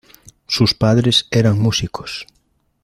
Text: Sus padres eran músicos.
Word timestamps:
Sus 0.47 0.73
padres 0.73 1.27
eran 1.29 1.59
músicos. 1.59 2.25